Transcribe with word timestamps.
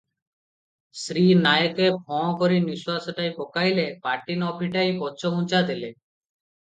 ଶ୍ରୀ 1.01 1.25
ନାୟକେ 1.41 1.89
ଫଁ 2.07 2.21
କରି 2.39 2.57
ନିଶ୍ୱାସଟାଏ 2.63 3.35
ପକାଇଲେ, 3.37 3.85
ପାଟି 4.09 4.39
ନ 4.41 4.49
ଫିଟାଇ 4.63 4.97
ପଛଘୁଞ୍ଚା 5.03 5.65
ଦେଲେ। 5.69 5.97